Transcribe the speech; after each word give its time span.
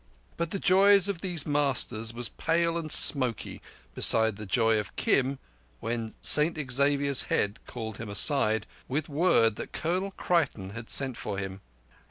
But 0.35 0.49
the 0.49 0.57
joy 0.57 0.95
of 0.95 1.21
these 1.21 1.45
masters 1.45 2.11
was 2.11 2.27
pale 2.27 2.75
and 2.75 2.91
smoky 2.91 3.61
beside 3.93 4.35
the 4.35 4.47
joy 4.47 4.79
of 4.79 4.95
Kim 4.95 5.37
when 5.79 6.15
St 6.23 6.57
Xavier's 6.71 7.21
Head 7.29 7.59
called 7.67 7.97
him 7.99 8.09
aside, 8.09 8.65
with 8.87 9.09
word 9.09 9.57
that 9.57 9.73
Colonel 9.73 10.09
Creighton 10.17 10.71
had 10.71 10.89
sent 10.89 11.17
for 11.17 11.37
him. 11.37 11.61